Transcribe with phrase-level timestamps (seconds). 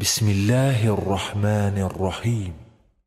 [0.00, 2.54] بسم الله الرحمن الرحیم.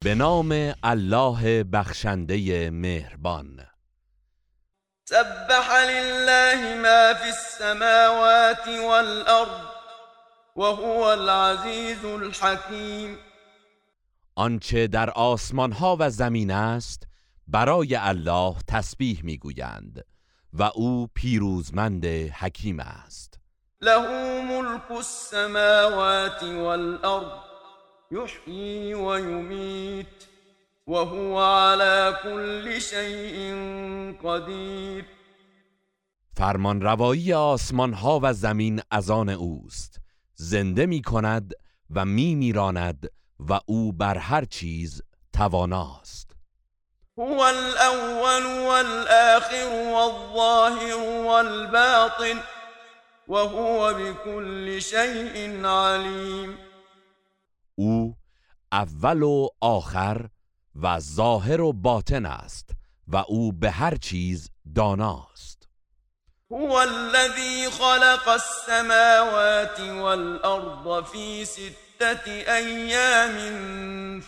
[0.04, 3.66] به نام الله بخشنده مهربان.
[5.06, 9.62] سبح لله ما في السماوات والأرض
[10.56, 13.18] وهو العزیز الحکیم.
[14.36, 17.04] آنچه در آسمان ها و زمین است
[17.48, 20.06] برای الله تسبیح می‌گویند
[20.54, 23.41] و او پیروزمند حکیم است.
[23.84, 24.08] له
[24.42, 27.32] ملك السماوات والأرض
[28.12, 30.24] يحيي ويميت
[30.88, 33.56] وهو على كل شيء
[34.24, 35.06] قدیر
[36.38, 40.00] فرمان روایی آسمان ها و زمین از آن اوست.
[40.36, 41.54] زنده می کند
[41.96, 45.02] و می میراند و او بر هر چیز
[45.34, 46.32] تواناست.
[47.18, 52.42] هو الأول والآخر والظاهر والباطن.
[53.28, 56.58] وهو بكل شيء علیم
[57.76, 58.16] او
[58.74, 60.30] اول و آخر
[60.76, 62.70] و ظاهر و باطن است
[63.08, 65.68] و او به هر چیز داناست.
[66.52, 73.38] هو الذي خلق السماوات والأرض في ستة أيام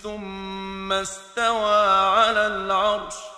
[0.04, 1.86] ثم استوى
[2.18, 3.33] على العرش.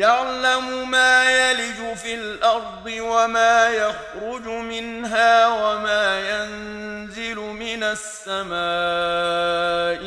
[0.00, 8.56] يعلم ما يلج في الأرض وما يخرج منها وما ينزل من السماء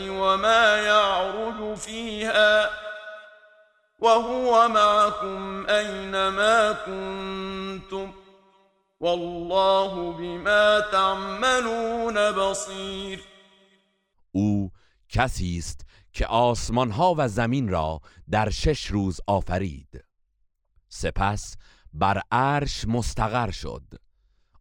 [0.10, 2.70] وما يعرج فيها
[4.00, 8.14] وهو معكم أينما كنتم
[9.00, 13.20] والله بما تعملون بصير.
[14.36, 14.70] أو
[15.10, 15.62] کسی
[16.14, 20.04] که آسمان ها و زمین را در شش روز آفرید.
[20.90, 21.56] سپس
[21.94, 23.84] بر عرش مستقر شد.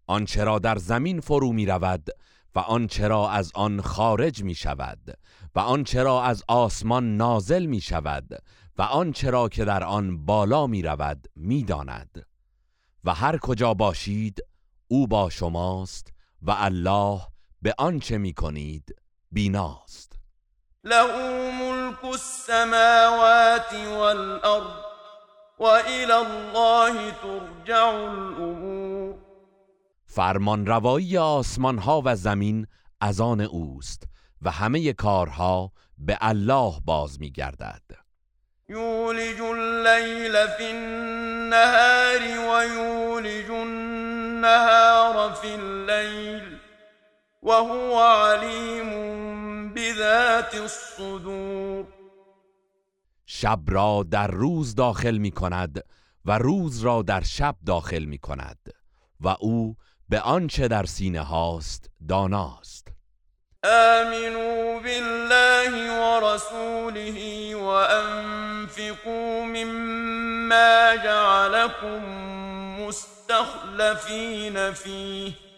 [0.06, 2.08] آنچه را در زمین فرو می رود
[2.54, 5.18] و آنچه را از آن خارج می شود
[5.54, 8.42] و آنچه را از آسمان نازل می شود
[8.78, 12.26] و آنچه را که در آن بالا می رود می داند
[13.04, 14.40] و هر کجا باشید
[14.88, 16.12] او با شماست
[16.42, 17.20] و الله
[17.62, 18.96] به آنچه می کنید
[19.30, 20.11] بیناست.
[20.84, 21.16] له
[21.50, 24.74] ملك السماوات والأرض
[25.58, 29.14] وإلى الله ترجع الأمور.
[30.06, 32.66] فرمان روایی آسمان ها و زمین
[33.00, 34.02] از آن اوست
[34.42, 37.82] و همه کارها به الله باز می گردد
[38.68, 46.58] يولج الليل في النهار ويولج النهار في الليل
[47.42, 49.31] وهو عليم
[49.82, 51.86] بذات الصدور.
[53.26, 55.84] شب را در روز داخل می کند
[56.24, 58.58] و روز را در شب داخل می کند
[59.20, 59.76] و او
[60.08, 62.88] به آنچه در سینه هاست داناست.
[63.64, 72.04] آمنوا بالله ورسوله وأنفقوا مما جعلكم
[72.80, 75.51] مستخلفين فيه.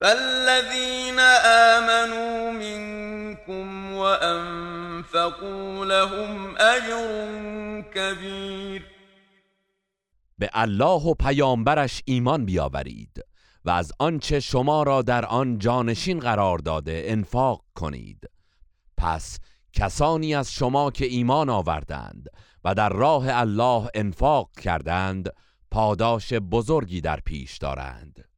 [0.00, 1.18] فالذين
[1.74, 8.82] آمنوا منكم وأنفقوا لهم أجر كبير.
[10.38, 13.24] به الله و پیامبرش ایمان بیاورید
[13.64, 18.30] و از آنچه شما را در آن جانشین قرار داده انفاق کنید.
[18.96, 19.38] پس
[19.72, 22.28] کسانی از شما که ایمان آوردند
[22.64, 25.30] و در راه الله انفاق کردند
[25.70, 28.33] پاداش بزرگی در پیش دارند.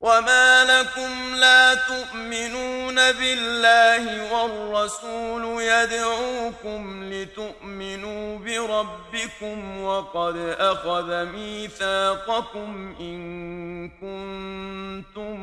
[0.00, 15.36] وما لكم لا تؤمنون بالله والرسول يدعوكم لتؤمنوا بربكم وقد أخذ ميثاقكم إن كنتم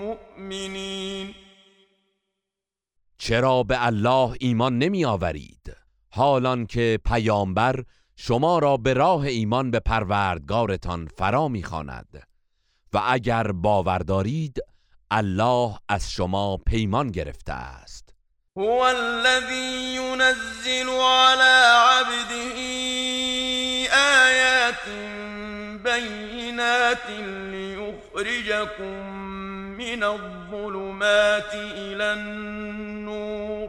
[0.00, 1.34] مؤمنين.
[3.18, 5.76] چرا به الله ایمان نمی آورید
[6.10, 7.84] حالان که پیامبر
[8.16, 12.35] شما را به راه ایمان به پروردگارتان فرا می‌خواند.
[12.92, 14.58] و اگر باور دارید
[15.10, 18.14] الله از شما پیمان گرفته است.
[18.56, 22.58] هو الذي ينزل على عبده
[24.24, 24.88] آيات
[25.84, 27.10] بينات
[27.50, 29.06] ليخرجكم
[29.76, 33.68] من الظلمات إلى النور.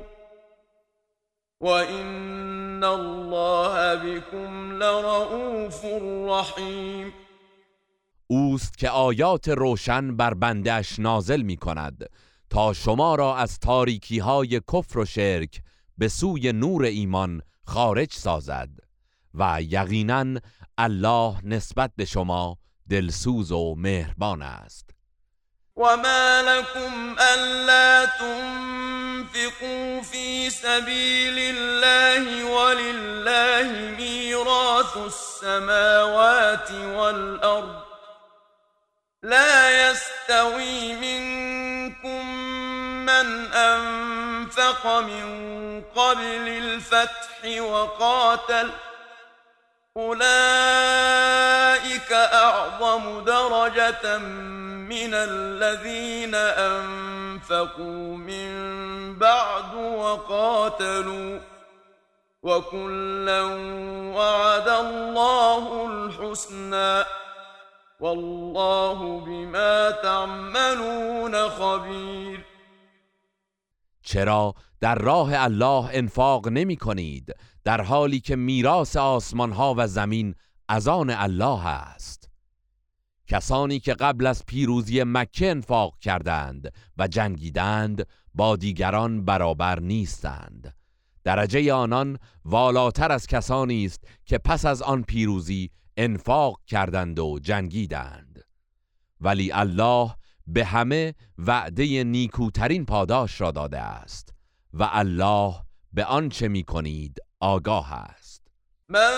[1.62, 5.86] وإن الله بكم لرؤوف
[6.30, 7.27] رحيم
[8.28, 12.10] اوست که آیات روشن بر بندش نازل می کند
[12.50, 15.62] تا شما را از تاریکی های کفر و شرک
[15.98, 18.70] به سوی نور ایمان خارج سازد
[19.34, 20.40] و یقینا
[20.78, 22.58] الله نسبت به شما
[22.90, 24.90] دلسوز و مهربان است.
[25.76, 37.87] وما لكم ألا تنفقوا في سبيل الله ولله ميراث السماوات والأرض
[39.24, 42.36] لا يستوي منكم
[43.06, 48.72] من أنفق من قبل الفتح وقاتل
[49.98, 50.22] أولئك
[52.14, 58.50] أعظم درجة من الذين أنفقوا من
[59.20, 61.40] بعد وقاتلوا
[62.44, 63.42] وكلا
[64.16, 67.27] وعد الله الحسنى
[68.00, 72.46] والله بما تعملون خبیر
[74.02, 80.36] چرا در راه الله انفاق نمی کنید؟ در حالی که میراث آسمان ها و زمین
[80.70, 82.30] از آن الله است.
[83.28, 90.76] کسانی که قبل از پیروزی مکه انفاق کردند و جنگیدند با دیگران برابر نیستند.
[91.24, 98.44] درجه آنان والاتر از کسانی است که پس از آن پیروزی انفاق کردند و جنگیدند.
[99.22, 100.16] ولی الله
[100.48, 104.34] به همه وعده نیکوترین پاداش را داده است
[104.74, 105.54] و الله
[105.94, 108.48] به آنچه می کنید آگاه است.
[108.90, 109.12] من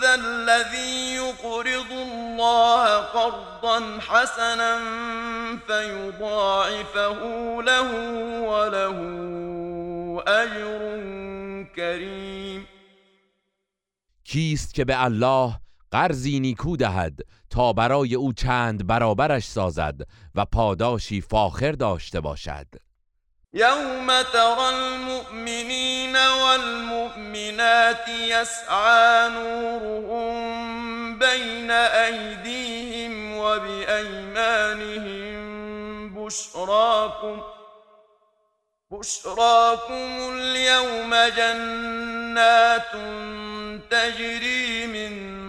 [0.00, 4.78] ذا الذي يقرض الله قرضا حسنا
[5.66, 7.14] فيضاعفه
[7.62, 7.88] له
[8.48, 8.96] وله
[10.26, 12.66] اجر کریم.
[14.24, 15.60] کیست که به الله
[15.92, 17.20] قرضی نیکو دهد
[17.50, 20.00] تا برای او چند برابرش سازد
[20.34, 22.66] و پاداشی فاخر داشته باشد.
[23.52, 35.00] يوم ترى المؤمنين والمؤمنات يسعى نورهم بين أيديهم وبأيمانهم
[36.14, 37.42] بشراكم
[38.90, 42.92] بشراكم اليوم جنات
[43.90, 45.39] تجري من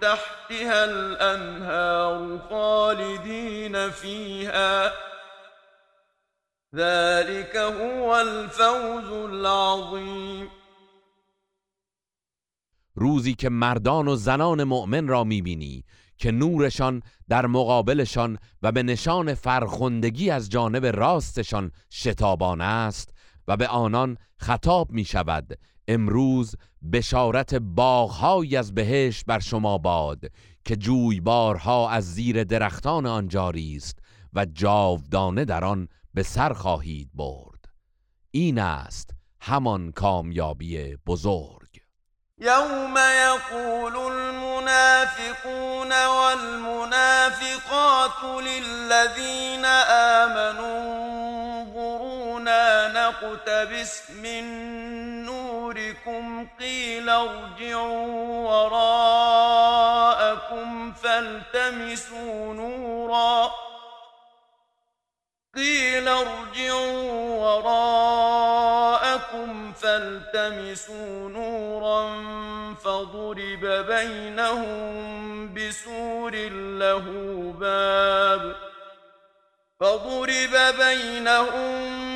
[0.00, 4.92] تحتها الأنهار خالدين فيها.
[6.74, 10.48] ذلك هو الفوز العظیم
[12.94, 15.84] روزی که مردان و زنان مؤمن را می‌بینی
[16.18, 23.14] که نورشان در مقابلشان و به نشان فرخندگی از جانب راستشان شتابان است
[23.48, 25.58] و به آنان خطاب می شود
[25.88, 26.54] امروز
[26.92, 30.24] بشارت باغهایی از بهشت بر شما باد
[30.64, 33.98] که جویبارها از زیر درختان آن جاری است
[34.32, 37.64] و جاودانه در آن به سر خواهید برد.
[38.30, 41.58] این است همان کامیابی بزرگ.
[42.40, 46.84] یوم یقول المنافقون والمنافقات
[48.44, 49.64] للذین
[50.24, 51.47] آمنوا
[52.94, 54.44] نقتبس من
[55.24, 60.12] نوركم قیل ارجعوا وراءكم
[60.92, 63.50] فالتمسوا نورا.
[65.54, 72.24] قيل ارجعوا وراءكم فالتمسوا نورا
[72.74, 76.34] فضرب بينهم بسور
[76.78, 77.04] له
[77.60, 78.56] باب.
[79.80, 82.07] فضرب بينهم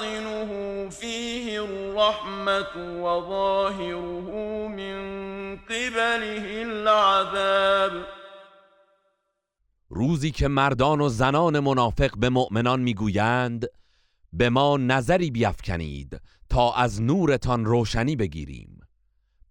[0.00, 4.30] باطنه فيه الرحمة وظاهره
[4.68, 8.06] من قبله العذاب.
[9.88, 13.66] روزی که مردان و زنان منافق به مؤمنان می‌گویند
[14.32, 18.80] به ما نظری بیافکنید تا از نورتان روشنی بگیریم.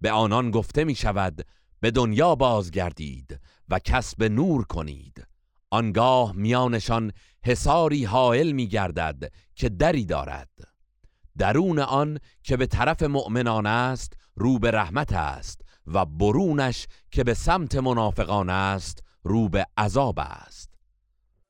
[0.01, 1.45] به آنان گفته می شود
[1.81, 5.27] به دنیا بازگردید و کسب نور کنید.
[5.73, 7.11] آنگاه میانشان
[7.45, 10.49] حساری حائل می گردد که دری دارد.
[11.37, 17.33] درون آن که به طرف مؤمنان است رو به رحمت است و برونش که به
[17.33, 20.69] سمت منافقان است رو به عذاب است.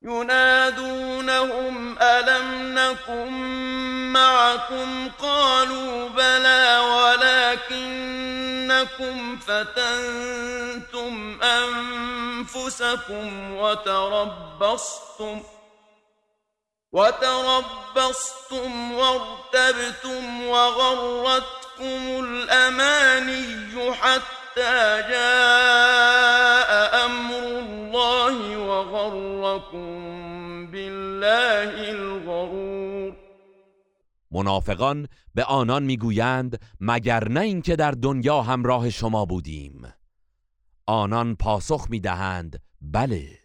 [0.02, 3.30] ينادونهم ألم نكن
[4.14, 6.64] معكم قالوا بلى
[8.84, 11.14] ولكنكم فتنتم
[11.44, 12.92] أنفسكم
[13.56, 15.42] وتربصتم
[16.92, 26.72] وتربصتم وارتبتم وغرتكم الأماني حتى جاء
[27.06, 30.04] أمر الله وغركم
[30.72, 32.63] بالله الغرور
[34.34, 39.82] منافقان به آنان می‌گویند مگر نه اینکه در دنیا همراه شما بودیم.
[40.86, 43.44] آنان پاسخ می‌دهند بله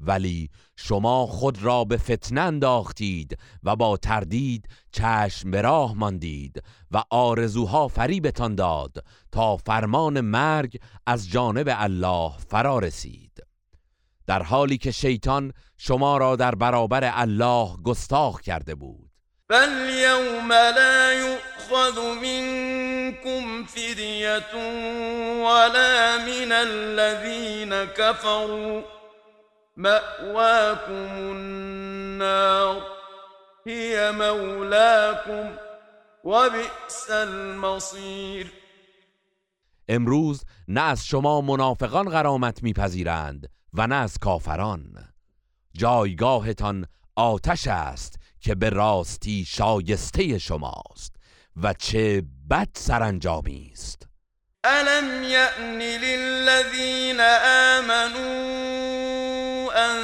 [0.00, 7.02] ولی شما خود را به فتنه انداختید و با تردید چشم به راه ماندید و
[7.10, 13.42] آرزوها فریبتان داد تا فرمان مرگ از جانب الله فرا رسید.
[14.26, 19.05] در حالی که شیطان شما را در برابر الله گستاخ کرده بود.
[19.48, 24.54] فاليوم لا يؤخذ منكم فدية
[25.44, 28.82] ولا من الذين كفروا.
[29.76, 32.82] مأواكم النار
[33.66, 35.56] هي مولاكم
[36.24, 38.46] وبئس المصير.
[39.88, 44.82] امروز نه از شما منافقان غرامت میپذیرند و نه از کافران.
[45.74, 46.86] جایگاهتان
[47.16, 51.16] آتش است که به راستی شایسته شماست
[51.62, 54.08] و چه بد سرانجامی است.
[54.64, 57.20] الم یأن للذین
[57.70, 59.96] آمنوا ان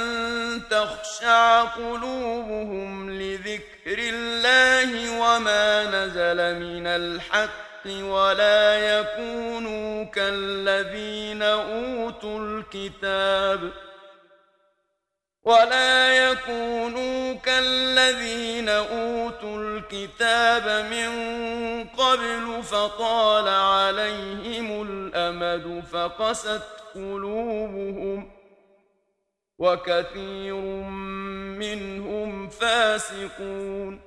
[0.71, 13.71] تخشع قلوبهم لذكر الله وما نزل من الحق ولا يكونوا كالذين اوتوا الكتاب
[15.45, 21.09] ولا يكونوا كالذين أوتوا الكتاب من
[21.83, 26.63] قبل فطال عليهم الأمد فقست
[26.95, 28.29] قلوبهم
[29.59, 30.55] وكثير
[31.59, 33.99] منهم فاسقون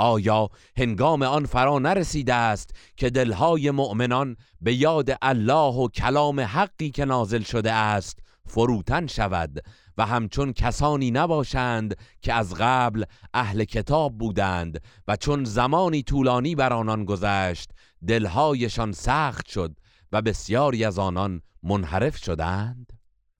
[0.00, 6.90] آیا هنگام آن فرا نرسیده است که دلهای مؤمنان به یاد الله و کلام حقی
[6.90, 9.64] که نازل شده است فروتن شود
[9.98, 16.72] و همچون کسانی نباشند که از قبل اهل کتاب بودند و چون زمانی طولانی بر
[16.72, 17.70] آنان گذشت
[18.08, 19.72] دلهایشان سخت شد
[20.12, 22.92] و بسیاری از آنان منحرف شدند.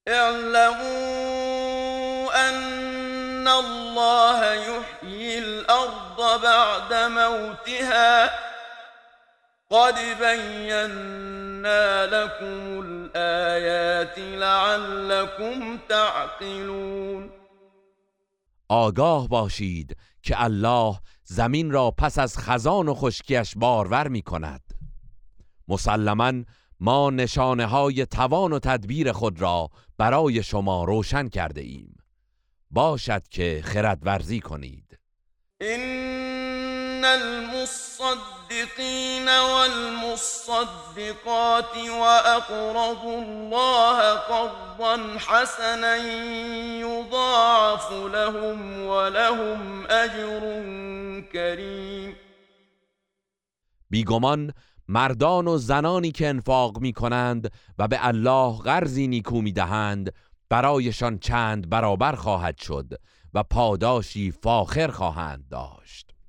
[0.06, 1.28] اعلموا
[2.32, 8.30] ان الله يحيي الارض بعد موتها
[9.70, 17.30] قد بينا لكم الآيات لعلكم تعقلون
[18.68, 24.62] آگاه باشید که الله زمین را پس از خزان و خشکیش بارور می کند
[25.68, 26.32] مسلما
[26.80, 31.96] ما نشانه های توان و تدبیر خود را برای شما روشن کرده ایم.
[32.70, 34.98] باشد که خرد ورزی کنید
[36.98, 38.88] إن المصدقين
[39.28, 40.64] والمصدقات
[41.76, 45.96] وأقرضوا الله قرضا حسنا
[46.80, 50.40] يضاعف لهم ولهم أجر
[51.32, 52.16] كريم.
[53.90, 54.52] بیگمان
[54.88, 60.14] مردان و زنانی که انفاق می کنند و به الله قرضی نیکو می دهند
[60.50, 63.00] برایشان چند برابر خواهد شد
[63.34, 66.07] و پاداشی فاخر خواهند داشت.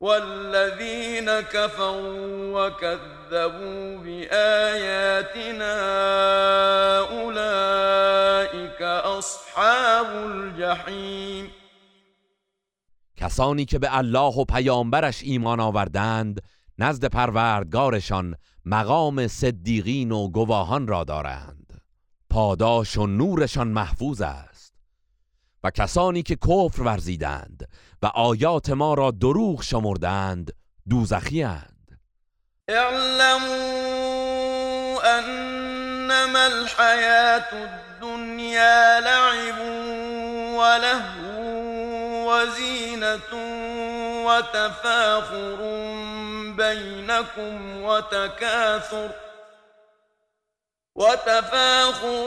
[0.00, 5.74] والذين كفروا وكذبوا بآياتنا
[7.10, 11.50] أولئك أصحاب الجحیم
[13.16, 16.40] کسانی که به الله و پیامبرش ایمان آوردند
[16.78, 21.80] نزد پروردگارشان مقام صدیقین و گواهان را دارند.
[22.30, 24.49] پاداش و نورشان محفوظ است.
[25.64, 27.68] و کسانی که کفر ورزیدند
[28.02, 30.52] و آیات ما را دروغ شمردند
[30.88, 32.00] دوزخی اند.
[32.68, 33.90] اعلموا
[35.02, 39.60] انما الحياة الدنيا لعب
[40.56, 41.30] ولهو
[42.30, 43.32] وزينة
[44.26, 45.56] وتفاخر
[46.56, 49.10] بينكم وتكاثر
[50.94, 52.26] وتفاخر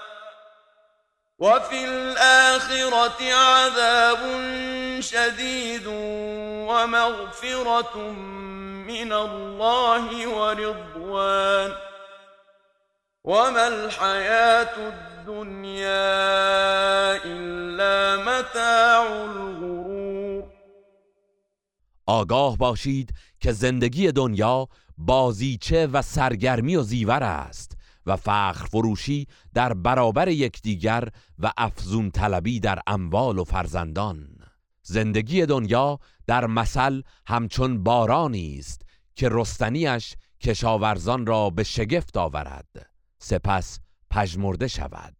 [1.41, 4.19] وفي الآخرة عذاب
[4.99, 5.87] شديد
[6.69, 7.97] ومغفرة
[8.87, 11.71] من الله ورضوان.
[13.23, 15.95] وما الحياة الدنيا
[17.25, 20.43] إلا متاع الغرور.
[22.05, 24.67] آگاه باشید که زندگی دنیا
[24.97, 27.80] بازیچه و سرگرمی و زیور است.
[28.05, 34.27] و فخر فروشی در برابر یکدیگر و افزون طلبی در اموال و فرزندان.
[34.83, 38.81] زندگی دنیا در مثل همچون بارانی است
[39.15, 42.89] که رستنیش کشاورزان را به شگفت آورد.
[43.19, 43.79] سپس
[44.11, 45.15] پژمرده شود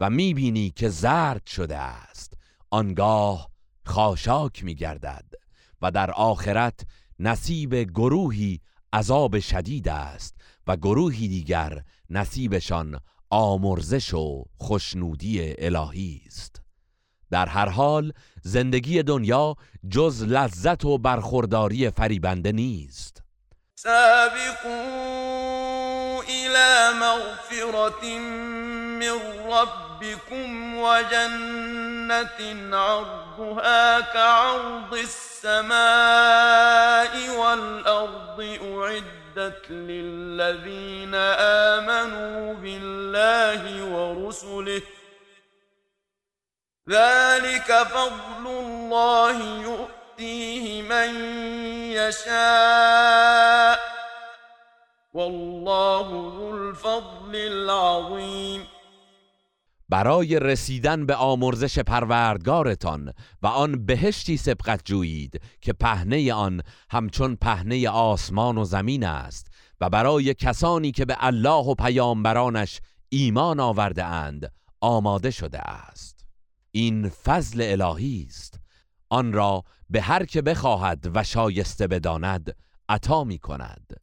[0.00, 2.34] و می‌بینی که زرد شده است.
[2.70, 3.50] آنگاه
[3.84, 5.24] خاشاک میگردد
[5.82, 6.80] و در آخرت
[7.18, 8.60] نصیب گروهی
[8.92, 10.34] عذاب شدید است
[10.66, 13.00] و گروهی دیگر نصیبشان
[13.30, 16.62] آمرزش و خوشنودی الهی است.
[17.30, 18.12] در هر حال
[18.42, 19.56] زندگی دنیا
[19.90, 23.22] جز لذت و برخورداری فریبنده نیست.
[23.74, 25.18] سابقوا
[26.22, 28.18] إلى مغفرة
[28.98, 32.38] من ربكم وجنة
[32.76, 35.78] عرضها كعرض السماء
[38.40, 41.14] أعدت للذين
[41.74, 44.82] آمنوا بالله ورسله
[46.88, 51.14] ذلك فضل الله يؤتيه من
[51.92, 53.78] يشاء
[55.14, 58.77] والله ذو الفضل العظیم
[59.88, 67.88] برای رسیدن به آمرزش پروردگارتان و آن بهشتی سبقت جویید که پهنه آن همچون پهنه
[67.88, 69.46] آسمان و زمین است
[69.80, 76.26] و برای کسانی که به الله و پیامبرانش ایمان آورده اند آماده شده است.
[76.70, 78.60] این فضل الهی است.
[79.08, 82.56] آن را به هر که بخواهد و شایسته بداند
[82.88, 84.00] عطا می کند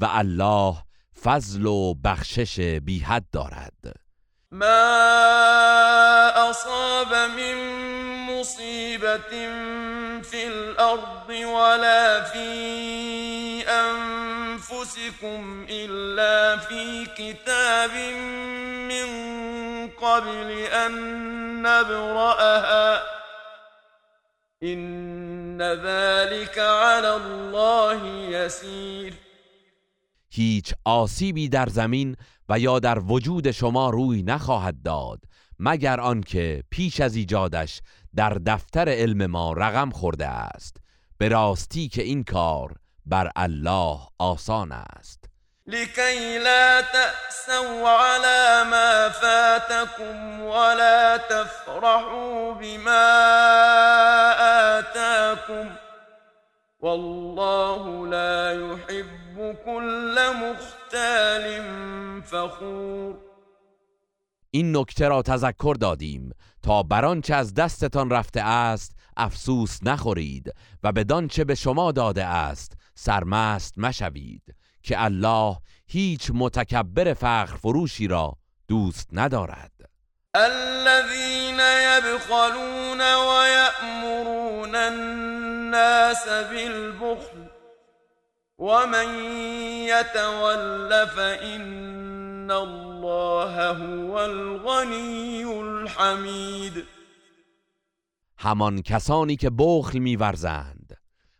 [0.00, 0.76] و الله
[1.22, 4.05] فضل و بخشش بی حد دارد.
[4.52, 7.56] ما اصاب من
[8.30, 9.30] مصیبت
[10.22, 17.90] فی الأرض ولا فی انفسكم الا فی كتاب
[18.88, 19.08] من
[19.88, 20.92] قبل ان
[21.62, 23.02] نبرأها
[24.62, 29.12] ان ذلك على الله يسير
[30.30, 32.16] هیچ آسیبی در زمین
[32.48, 35.20] و یا در وجود شما روی نخواهد داد
[35.58, 37.80] مگر آنکه پیش از ایجادش
[38.14, 40.76] در دفتر علم ما رقم خورده است.
[41.18, 45.24] به راستی که این کار بر الله آسان است.
[45.66, 53.12] لكي لا تأسوا على ما فاتكم ولا تفرحوا بما
[54.78, 55.70] آتاكم
[56.80, 60.18] والله لا يحب كل
[60.96, 63.14] مختال فخور.
[64.50, 66.30] این نکته را تذکر دادیم
[66.62, 72.24] تا بر چه از دستتان رفته است افسوس نخورید و بدان چه به شما داده
[72.24, 74.42] است سرمست مشوید
[74.82, 75.56] که الله
[75.86, 78.36] هیچ متکبر فخر فروشی را
[78.68, 79.72] دوست ندارد.
[80.34, 87.45] الذين يبخلون ويأمرون الناس بالبخل
[88.58, 89.24] ومن
[89.84, 96.84] يتول فإن الله هو الغني الحمید
[98.38, 100.96] همان کسانی که بخل میورزند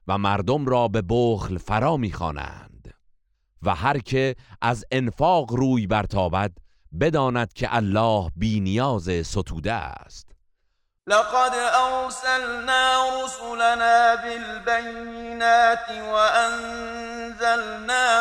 [0.09, 2.94] و مردم را به بخل فرا می‌خوانند.
[3.62, 6.59] و هر که از انفاق روی برتابد
[7.00, 10.25] بداند که الله بینیاز ستوده است.
[11.09, 17.03] لقد أرسلنا رسلنا بالبينات وأنزلنا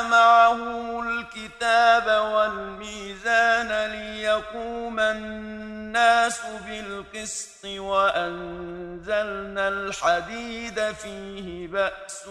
[0.02, 12.24] معهم الكتاب والميزان ليقوم الناس بالقسط وأنزلنا الحديد فيه بأس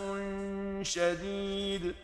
[0.82, 1.94] شديد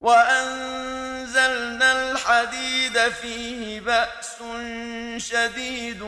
[0.00, 4.36] وأنزلنا الحديد فيه بأس
[5.16, 6.02] شديد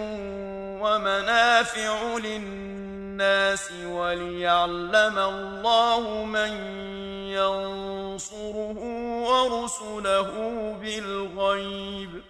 [0.82, 6.52] ومنافع للناس وليعلم الله من
[7.34, 8.78] ينصره
[9.28, 10.30] ورسله
[10.82, 12.22] بالغيب.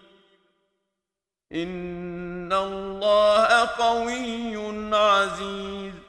[1.52, 4.56] إن الله قوي
[4.96, 5.99] عزيز.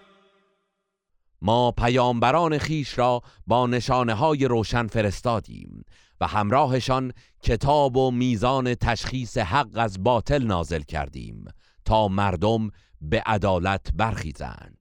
[1.41, 5.83] ما پیامبران خیش را با نشانه های روشن فرستادیم
[6.21, 11.45] و همراهشان کتاب و میزان تشخیص حق از باطل نازل کردیم
[11.85, 12.69] تا مردم
[13.01, 14.77] به عدالت برخیزند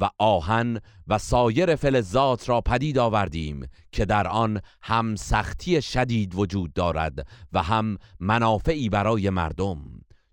[0.00, 6.72] و آهن و سایر فلزات را پدید آوردیم که در آن هم سختی شدید وجود
[6.72, 9.84] دارد و هم منافعی برای مردم.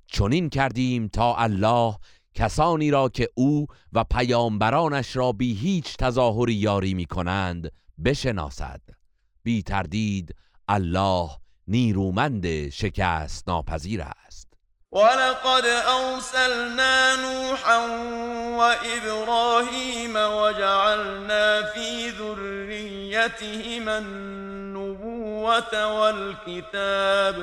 [0.07, 1.95] چنین کردیم تا الله
[2.35, 7.71] کسانی را که او و پیامبرانش را بی هیچ تظاهری یاری می کنند
[8.05, 8.81] بشناسد.
[9.43, 10.35] بی تردید
[10.67, 11.29] الله
[11.67, 14.53] نیرومند شکست ناپذیر است.
[14.91, 17.77] ولقد أرسلنا نوحا
[18.57, 27.35] وإبراهيم وجعلنا في ذريتهما النبوة والكتاب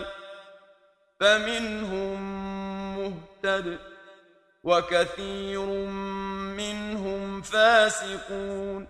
[1.21, 2.21] فمنهم
[2.97, 3.96] مهتد.
[4.67, 5.67] وكثير
[6.57, 8.87] منهم فاسقون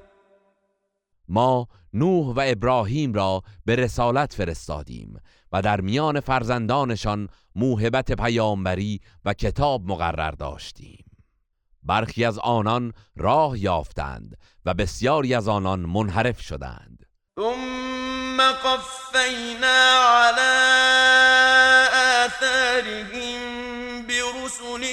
[1.28, 5.20] ما نوح و ابراهیم را به رسالت فرستادیم
[5.52, 11.04] و در میان فرزندانشان موهبت پیامبری و کتاب مقرر داشتیم.
[11.82, 17.06] برخی از آنان راه یافتند و بسیاری از آنان منحرف شدند.
[17.40, 20.56] ثم قفینا على
[22.26, 23.55] آثارهم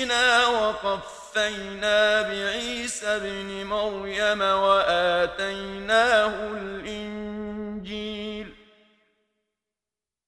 [0.03, 8.53] برسلنا وقفینا بعیسی ابن مریم وآتیناه الانجیل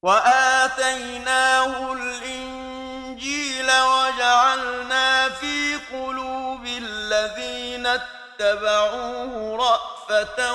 [0.03, 10.53] وآتيناه الإنجيل وجعلنا في قلوب الذين اتبعوه رأفة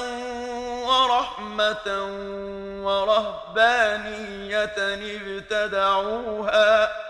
[0.86, 1.86] ورحمة
[2.84, 4.74] ورهبانية
[5.16, 7.09] ابتدعوها.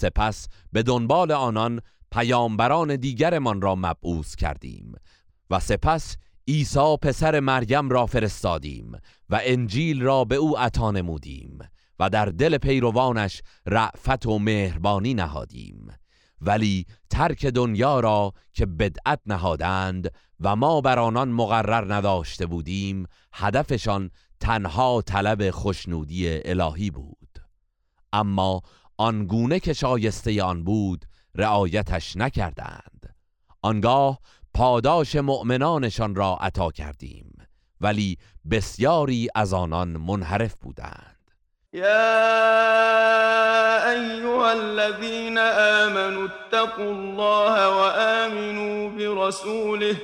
[0.00, 1.80] سپس به دنبال آنان
[2.12, 4.94] پیامبران دیگرمان را مبعوث کردیم
[5.50, 6.16] و سپس
[6.48, 8.92] عیسی پسر مریم را فرستادیم
[9.30, 11.58] و انجیل را به او عطا نمودیم
[11.98, 15.92] و در دل پیروانش رعفت و مهربانی نهادیم.
[16.40, 24.10] ولی ترک دنیا را که بدعت نهادند و ما بر آنان مقرر نداشته بودیم هدفشان
[24.40, 27.20] تنها طلب خوشنودی الهی بود.
[28.12, 28.62] اما
[29.00, 33.16] آنگونه که شایسته آن بود رعایتش نکردند.
[33.62, 34.18] آنگاه
[34.54, 37.32] پاداش مؤمنانشان را عطا کردیم
[37.80, 38.18] ولی
[38.50, 41.30] بسیاری از آنان منحرف بودند.
[41.72, 42.20] يا
[43.90, 49.96] أيها الذين آمنوا اتقوا الله وآمنوا برسوله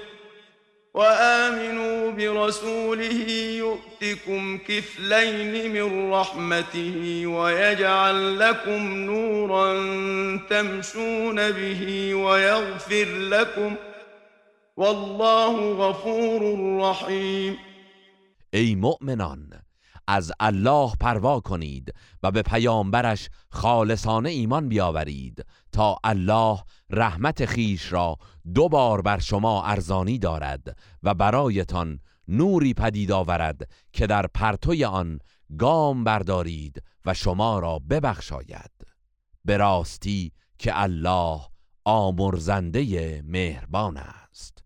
[0.96, 3.28] وآمنوا برسوله
[3.58, 9.72] يؤتكم كفلين من رحمته ويجعل لكم نورا
[10.50, 13.74] تمشون به ويغفر لكم
[14.76, 16.42] والله غفور
[16.80, 17.56] رحيم.
[18.54, 19.65] ای مؤمنان
[20.08, 26.58] از الله پروا کنید و به پیامبرش خالصانه ایمان بیاورید تا الله
[26.90, 28.16] رحمت خیش را
[28.54, 35.18] دو بار بر شما ارزانی دارد و برایتان نوری پدید آورد که در پرتوی آن
[35.58, 38.70] گام بردارید و شما را ببخشاید.
[39.44, 41.40] به راستی که الله
[41.84, 44.65] آمرزنده مهربان است.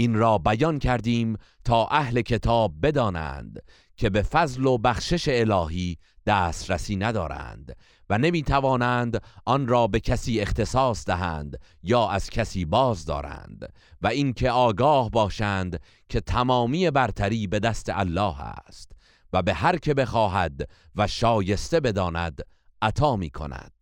[0.00, 3.62] این را بیان کردیم تا اهل کتاب بدانند
[3.96, 7.76] که به فضل و بخشش الهی دسترسی ندارند
[8.10, 14.06] و نمی توانند آن را به کسی اختصاص دهند یا از کسی باز دارند و
[14.06, 18.92] اینکه آگاه باشند که تمامی برتری به دست الله است
[19.32, 22.42] و به هر که بخواهد و شایسته بداند
[22.82, 23.72] عطا می کند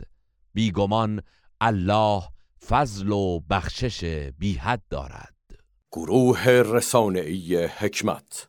[0.55, 1.23] بیگمان
[1.61, 2.23] الله
[2.67, 4.05] فضل و بخشش
[4.39, 5.38] بی حد دارد.
[5.93, 8.49] گروه رسانه‌ای حکمت